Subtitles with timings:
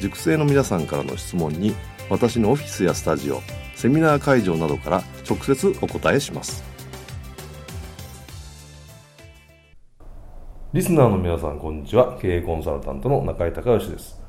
[0.00, 1.74] 塾生の皆さんからの質問に
[2.10, 3.40] 私のオフィスやスタジオ
[3.74, 6.62] セミナー会場などから直接お答えします。
[10.72, 12.18] リスナーの皆さんこんにちは。
[12.20, 14.20] 経営コンサルタントの中井隆義です。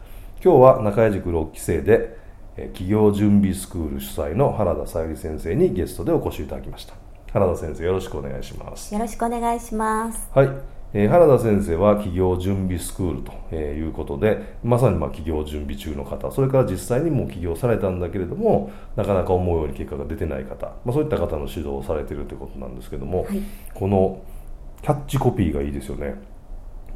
[0.44, 2.18] 今日は中井塾6期生で
[2.56, 6.94] 企業準備スクール主催の原田さゆり先生にゲストでお越しいただきました。
[7.34, 8.94] 原田先生よろしくお願いします。
[8.94, 10.30] よろしくお願いします。
[10.34, 23.42] はいえー、原田先生は企業準備スクールということでまさにま企業準備中の方それから実際にもう起業されたんだけれどもなかなか思うように結果が出てない方、まあ、そういった方の指導をされているということなんですけども、はい、
[23.74, 24.24] この
[24.82, 26.16] キャッチコピーがいいですよね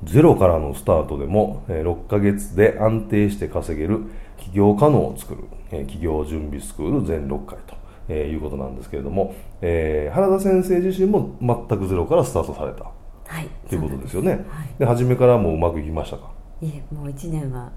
[0.06, 4.06] ゼロからのスタートでも6ヶ月で安定して稼げる
[4.38, 7.78] 起業可能を作る企業準備スクール全6回と。
[8.12, 12.92] えー、いうことなんですけれども、えー、原田先生自身も全くゼロからスタートされた
[13.30, 14.44] はい、ということですよね。
[14.80, 16.32] で、はい、初めからもううまくいきましたか？
[16.62, 17.72] いえ、もう一年は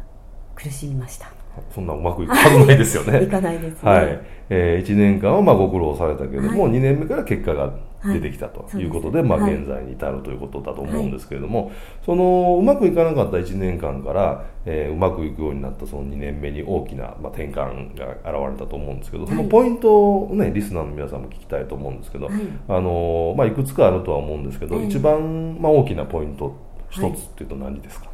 [0.55, 1.31] 苦しみました。
[1.75, 3.25] そんなうまくいかないですよね。
[3.25, 4.21] いかないです、ね、はい。
[4.49, 7.73] えー、1年間はまあご苦労されたけれども、はい、2年目から結果が
[8.05, 22.29] 出てきたということで、はい、まあ現在に至るということだと思うんですけれども、はい、そのうまくいかなかった1年間から、えー、うまくいくようになったその2年目に大きな、まあ、転換が現れたと思うんですけど、そのポイントをね、リスナーの皆さんも聞きたいと思うんですけど、
[22.69, 26.55] あのまあ、いくつかあるとは思うんですけど、一番、まあ、大きなポイント
[26.91, 28.07] 一つっていうと何ですか、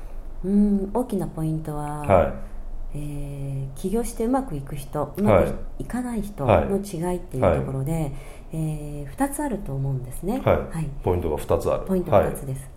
[0.44, 2.47] うん大きなポイントは、はい
[2.94, 8.12] えー、起業してうまくいく人うまくいかない人の違いっていうところで、はい、
[8.52, 11.86] えー、2つあると思うんですね、はい、はい、ポイントが2つある。
[11.86, 12.70] ポイント2つです、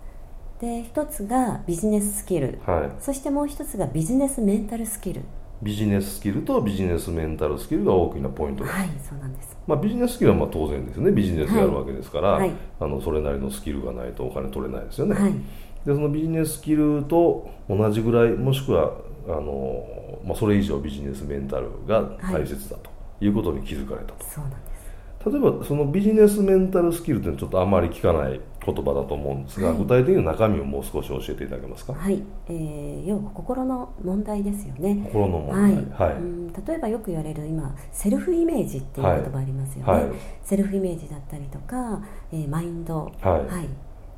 [0.60, 5.22] はい、で1つがビジネススキル、はい、そしてもう1つがビジネスメンタルスキル
[5.62, 8.76] ビジネススキルとビジネスメンタルスキルが大きなポイントです。
[8.76, 9.56] はいそうなんです。
[9.66, 11.12] まあ、ビジネススキルはまあ当然ですね。
[11.12, 12.50] ビジネスやるわけですから、はい、
[12.80, 15.38] あのそれなりのスキルがないとお金取れないですよね、はい、で
[15.86, 18.92] そのビジネススキルと同じぐらいもしくは
[19.28, 19.84] あの、
[20.24, 22.02] まあ、それ以上ビジネスメンタルが
[22.32, 22.90] 大切だと
[23.20, 23.28] い。
[23.28, 25.30] うことに気づかれたと、そうなんです。
[25.30, 31.94] 例えばそのビジネスメンタルスキルってちょっとあまり聞かない言葉だと思うんですが、はい、具体的な中身をもう少し教えていただけますか？
[31.94, 35.02] はい、えー、要は心の問題ですよね。
[35.12, 40.04] 心の問題、はい、はい、うん例えばよく言われる今セルフイメージっていう言葉ありますよね、はい、
[40.42, 43.12] セルフイメージだったりとか、えー、マインド。
[43.20, 43.68] はい。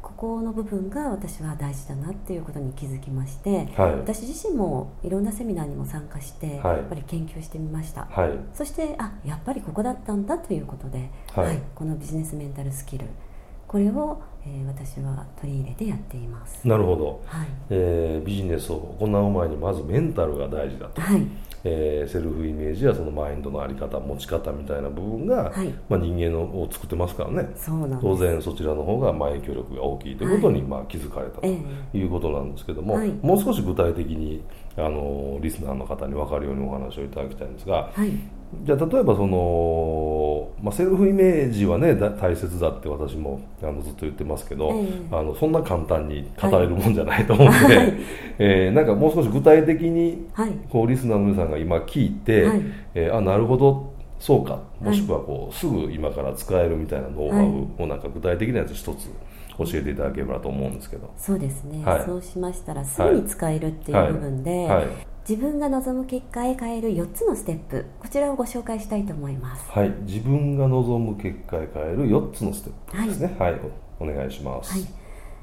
[0.02, 11.58] ここの部分が私は大事だなっていうことに気づきまして、はい、私自身もいろんなセミナーにも参加して、はい、やっぱり研究してみました、はい、そしてあやっぱりここだったんだということで、はい。
[11.74, 13.06] このビジネスメンタルスキル。
[13.66, 16.66] これを、えー、私は取り入れてやっています。
[16.66, 17.46] なるほど、はい。
[17.70, 21.26] えー、ビジネスを行う前にまずメンタルが大事だと、はい。
[21.66, 27.48] えー、セルフイメージやそのマインドの在り方持ち方みたいな部分が、はい、まあ、人間のを作ってますからね。
[28.02, 34.44] 当然そちらの方がまあ影響力が大きいということに、まあ、気づかれたということなんですけども、はい、もう少し具体的に
[34.76, 38.10] あのリスナーの方に分かるようにお話をいただきたいんですが、はい、
[38.62, 47.94] じゃあ例えばその、まあ、セルフイメージはね大切だって私もあのずっと言ってますけど、えー、あのそんな簡単に語れるもんじゃないと思うので、はい、
[48.38, 52.62] えー、なんかもう少し具体的に、はい、こうリスナーの皆さんが今聞いて、はい、
[52.94, 59.10] えー、あなるほどそうかもしくはこう、すぐ今から使えるみたいなノウハウをなんか具体的なやつ一つ
[59.58, 61.12] 教えていただければと思うんですけど。
[61.16, 64.68] そうですね、そうしましたらすぐに使えるっていう部分で、
[65.26, 69.70] 自分が望む結果へ変える4つのステップこちらをご紹介したいと思います。
[69.70, 73.34] はい自分が望む結果へ変える4つのステップですね。
[73.38, 73.60] はい、はい、
[74.00, 74.86] お願いします、はい。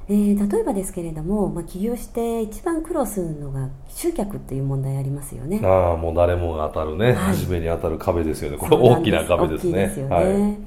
[0.07, 5.60] えー、例えばですけれども、まあ、起業して一番苦労するのが集客っていう問題ありますよね。
[5.63, 8.57] ああもう誰もが当たるね、はい、初めに当たる壁ですよね。
[8.57, 9.88] これ大きな壁ですね。
[9.88, 10.62] ですよね、はい、はい。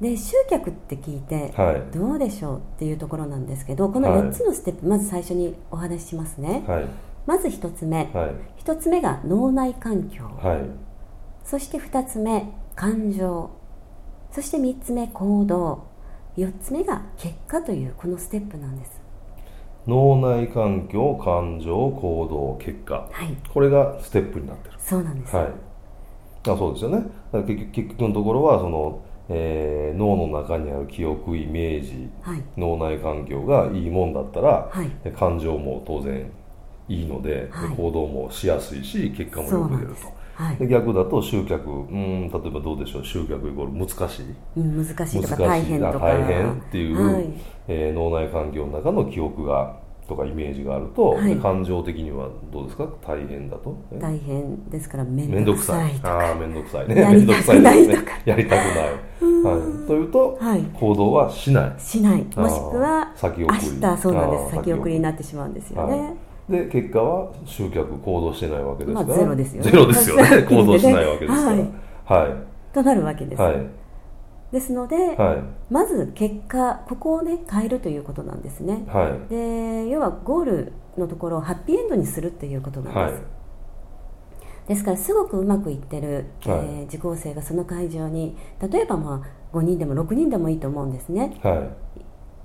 [0.00, 1.52] で集客って聞いて
[1.92, 6.84] どうでしょうっていうところなんですけどこの4つのステップ、まず最初にお話ししますね、はい
[7.26, 8.26] まず1つ目、は
[8.58, 10.60] い、1つ目が脳内環境、はい、
[11.44, 13.50] そして2つ目感情。
[14.30, 15.84] そして3つ目行動。
[16.36, 19.00] 4つ目が結果というこのステップなんです。
[19.86, 24.74] 脳内環境感情行動結果、はい、これがステップになってる。
[24.78, 25.50] そうなんです、はい、あ
[26.44, 27.06] そうですよね。
[27.32, 36.30] 結結局のところはその、えー、脳の中にある記憶イメージ、はい、脳内環境がいいもんだったら、はい、感情も当然
[36.88, 40.16] いいので、行動もしやすいし結果もよく出ると。
[40.36, 44.26] はい、逆だと集客うん例えばどうでしょう集客イコール難しい、
[44.58, 45.98] うん、難しいとか大変とか。
[45.98, 47.26] 大変っていう、はい、
[47.68, 52.86] えー、脳内環境の中の記憶がとかイメージがあると、はい、感情的にはどうですか？
[53.04, 53.76] 大変だと。
[53.98, 56.18] 大変ですから面倒くさいとか。
[56.18, 56.94] ああ 面倒くさいね。
[56.94, 58.04] 面倒くさいですね。
[58.24, 61.74] やりたくない、はい、というと、はい、行動はしない。
[61.78, 62.18] しない。
[62.36, 63.58] もしくは先送り。
[63.80, 64.54] 明日そうなんです。
[64.54, 64.94] 先送り。
[64.94, 66.14] になってしまうんですよね、
[66.48, 69.00] で結果は集客行動してないわけですか？
[69.00, 69.70] ら、まあ、ゼロですよね。
[69.70, 70.42] ゼロですよね。
[70.48, 71.58] 行動しないわけですから、はい、
[72.06, 72.32] はい、
[72.72, 73.66] となるわけです、はい、
[74.52, 83.12] ですので、はい、まず結果ここをね変えるということなんですね、はい、で要はゴールのところをハッピーエンドにするということなんです、はい、
[84.68, 91.40] ですからすごくうまくいってる、えー、受講生がその会場に例えばまあ5人でも6人でもいいと思うんですね、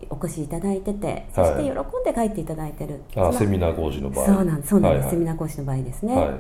[0.10, 4.26] お越しいただいててそして喜んで帰っていただいてる、はい、あセミナー講師の場合。
[4.26, 6.16] そうなんそうなんです、はいはい、セミナー講師の場合ですね。
[6.16, 6.36] はい、はい、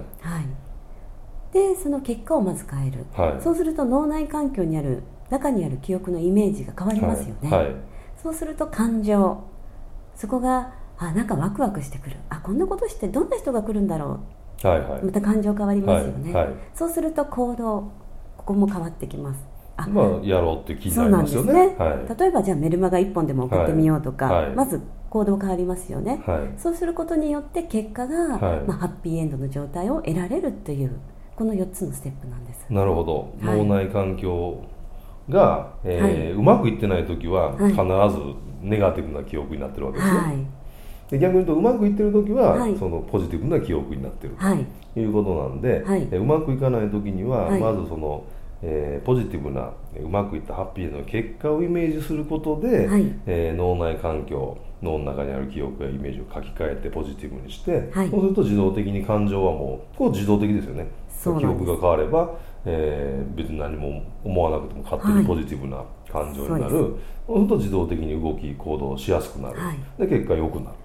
[1.54, 7.75] でその結果をまず変える、はい、そうすると脳内環境にある中にある記憶のイメージが変わりますよね、はい、
[8.22, 9.44] そうすると感情。
[10.16, 12.18] そこがあなんかワクワクしてくる。
[12.30, 14.19] あこんなことしてどんな人が来るんだろ
[14.64, 17.92] う、はいはい、また感情変わりますよね、はいはい、そうすると行動
[18.38, 19.40] ここも変わってきます
[19.77, 21.75] まあ、やろうって気になりますよね、ね。
[21.77, 28.38] はい、例えばじゃあメルマガ1本でも送ってみようとか、はい、まず行動変わりますよね、はい、そうすることによって結果が、
[28.68, 31.00] まあ、ハッピーエンドの状態を得られるという
[31.35, 32.65] この4つのステップなんです。
[32.69, 34.63] なるほど、脳内環境
[35.29, 40.47] が、えーうまくいってない時は必ずネガティブな記憶になってるわけですね、
[41.12, 44.35] で逆に言うとうまくいってる時は、はい、そのポジティブな記憶になってる。
[44.35, 45.06] とい。
[45.06, 48.23] うことなんで、はい、うまくいかない時には、まずその、
[48.63, 60.88] えー、ポジティブなうまくいったハッピーの結果をイメージすることで、はい、えー、脳内環境脳の中にある記憶やイメージを書き換えてポジティブにして、はい、そうすると自動的に感情はもうこう自動的ですよね。
[61.24, 62.31] 記憶が変われば、
[62.66, 70.75] えー、別に何も思わなくても勝手にポジティブな感情になる、はい、そうすると自動的に動き行動しやすくなる、はい、で結果良くなる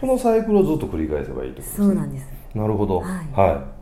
[0.00, 1.86] このサイクルをずっと繰り返せばいいってことですね。
[1.86, 2.26] そうなんです。
[2.54, 3.00] なるほど。
[3.00, 3.79] はい、はい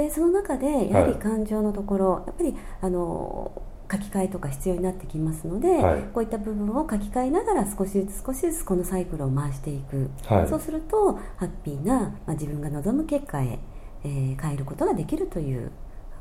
[0.00, 13.58] でその中でやはり感情のところ、はい、やっぱりあの書き換えとか必要になってきますので、はい、こういった部分を書き換えながら少しずつ少しずつこのサイクルを回していく、はい、そうするとハッピーな、まあ、自分が望む結果へ、
[14.04, 15.72] えー、変えることができるという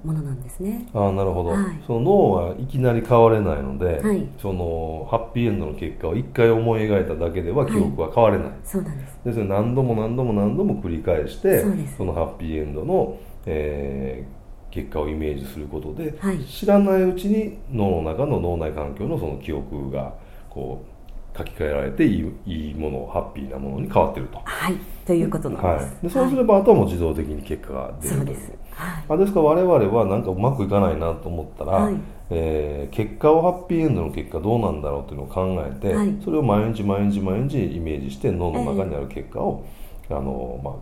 [0.04, 0.88] ものなんですね。
[0.94, 9.20] あなるほど、はい、その脳はいきなり変われないので、はい、そのハッピーエンドの結果を一回思い描いただけでは記憶は変われない、はい、そうなんです。
[9.26, 11.66] です何度も何度も何度も繰り返して
[11.98, 13.18] そのハッピーエンドの
[13.51, 20.13] えー、結果をイメージすることで、はい、知らないうちに脳の中の脳内環境のその記憶が
[20.50, 24.40] こう書き換えられていいいいものハッピーなものに変わってると。
[24.44, 24.75] はい。
[25.06, 28.25] ということなんです、はい、でそうすれば、あとはもう自動的に結果が出るという。
[28.28, 28.52] です。
[28.71, 31.95] はい、あですから我々はなんかうまくいかないなと思ったら、はい、
[32.30, 39.66] えー、結果をハッピーエンドの結果どうなんだろうっていうのを考えて、はい、それを毎日毎日毎日イメージして脳の中にある結果を、
[40.09, 40.74] えー、あのまあ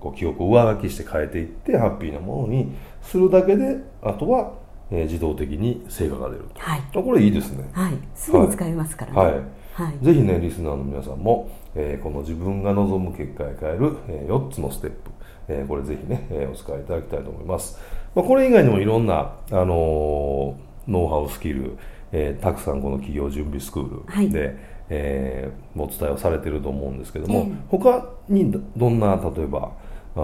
[0.00, 4.52] こう記憶を上書きして変えていってハッピーなものにするだけであとは、
[4.90, 7.68] えー、自動的に成果が出るはい、これいいですね。
[7.72, 7.94] はい。
[8.14, 9.32] すぐに使えますからね、はい、
[9.72, 15.10] はい、ぜひねリスナーの皆さんも、えー、この自分が望む結果へ変える、えー、4つのステップ、
[15.48, 17.78] えー、これぜひね、えー、お使いいただきたいと思います、
[18.14, 21.76] まあ、これ以外にもいろんな、あのー、ノウハウスキル、
[22.12, 24.56] えー、たくさんこの企業準備スクールで、はい。
[24.90, 29.72] えー、お伝えをされてると思うんですけども、えー、他にどんな例えば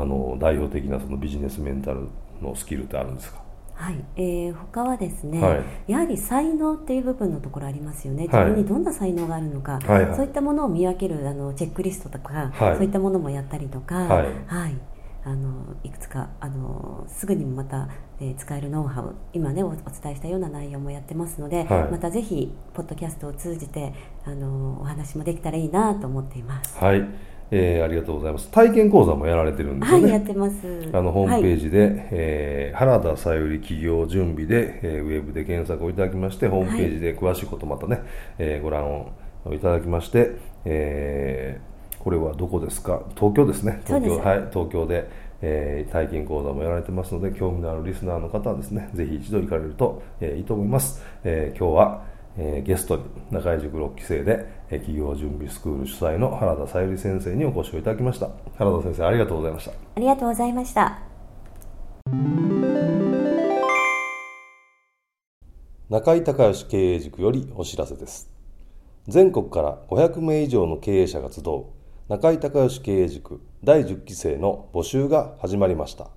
[0.01, 2.09] あの代表的なそのビジネスメンタル
[2.43, 3.43] のスキルってあるんですか？
[3.75, 14.79] はい、えー、他はですね、はい、やはり才能っていう部分のところありますよね、自分にどんな才能があるのか、はい、そういったものを見分けるあのチェックリストとか、はい、そういったものもやったりとか、はい、はい、
[15.25, 17.89] あのいくつかあのすぐにもまた、
[18.21, 23.93] えー、使えるノウハウ今ねおお伝えしたような内容もやってますので、またぜひポッドキャストを通じて
[24.25, 26.79] あのお話もできたらいいなと思っています。
[26.79, 27.05] はい
[27.55, 28.51] えー、ありがとうございます。
[28.51, 30.05] 体験講座もやられてるんですよね。
[30.05, 30.57] はい、やってます。
[30.93, 38.05] あの、ホームページで、はい、えー、原田さゆり企業準備で、えー、ウェブで検索をいただきまして、ホームページで詳しいことまたね、はい、
[38.39, 39.13] えー、ご覧を
[39.53, 40.33] いただきまして、
[40.65, 43.03] えー、これはどこですか？
[43.17, 43.81] 東京ですね。
[43.87, 44.19] 東京。
[44.19, 45.09] はい東京で、
[45.47, 52.03] えー、体験講座もやられてますので興味のあるリスナーの方はですねぜひ一度行かれると、えー、いいと思います、えー、今日は、
[52.37, 58.31] えー、ゲストに中井塾6期生で、えー、企業準備スクール主催の原田さゆり先生にお越しをいただきました。
[58.57, 59.73] 原田先生ありがとうございました。
[59.73, 60.99] ありがとうございました。
[65.91, 68.31] 中井隆義経営塾よりお知らせです。
[69.07, 71.67] 全国から500名以上の経営者が集う
[72.09, 76.09] 中井隆義経営塾第10期生の募集が始まりました。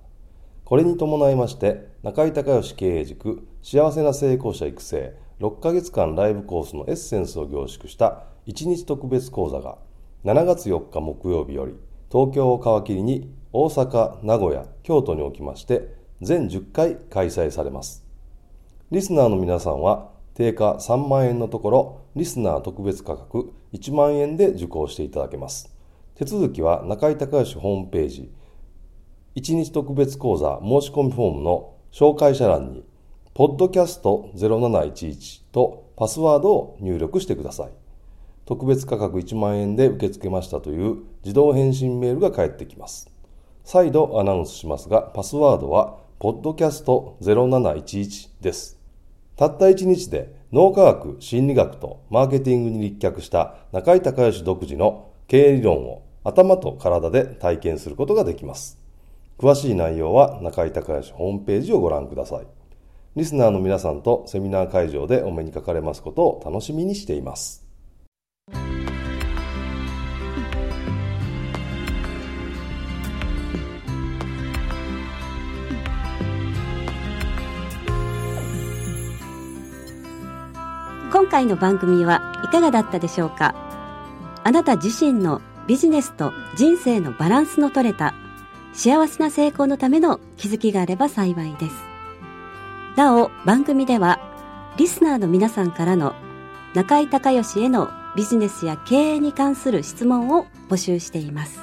[0.64, 9.78] これに伴いまして、中井隆義経営塾幸せな成功者育成6ヶ月間ライブコースのエッセンスを凝縮した1日特別講座が
[10.24, 11.74] 7月4日木曜日より
[12.10, 18.04] 東京を皮切りに大阪、名古屋、京都におきまして全10回開催されます。
[18.90, 25.72] リスナーの皆さんは定価3万円のところ、リスナー特別価格1万円で受講していただけます。
[26.16, 28.32] 手続きは中井隆義ホームページ、
[29.36, 32.84] 1日特別講座申し込みフォームの紹介者欄に、
[33.38, 37.70] ポッドキャスト0711とパスワードを入力してください。
[38.46, 43.08] 特別価格1万円で受け付けましたという自動返信メールが返ってきます。
[43.62, 48.76] 再度アナウンスしますが、パスワードは、ポッドキャスト0711です。
[49.36, 58.80] たった1日で脳科学、心理学とマーケティングに立脚した中井隆義独自の経営理論を頭と体で体験することができます。
[59.38, 62.57] 詳しい内容は中井隆義ホームページをご覧ください。
[63.18, 67.66] リスナーの皆さんとセミナー会場でお目にかかれますことを楽しみにしています。
[81.10, 83.56] 今回の番組はいかがだったでしょうか？
[84.44, 88.14] あなた自身のビジネスと人生のバランスの取れた
[88.72, 91.87] 幸せな成功のための気づきがあれば幸いです。
[92.98, 94.18] なお、番組では
[94.76, 96.16] リスナーの皆さんからの
[96.74, 101.60] 中井隆義へのビジネスや経営に関する質問を募集しています。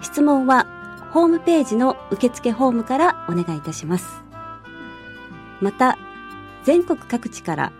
[0.00, 4.22] 質問はホームページの受付フォームからお願いいたします。
[5.60, 5.98] また、
[6.64, 7.72] 全国各地から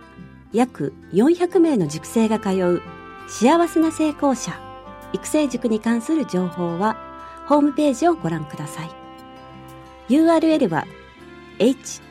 [0.53, 2.83] 約400名の塾生が通う
[3.27, 4.53] 幸せな成功者
[5.13, 6.95] 育成塾に関する情報は
[7.47, 8.91] ホームページをご覧ください
[10.09, 10.85] URL は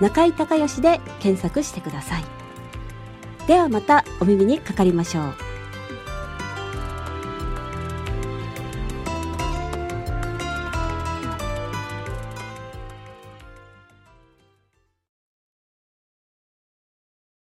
[0.00, 2.24] 中井隆義で検索してください。
[3.46, 5.49] ではまたお耳にかかりましょう。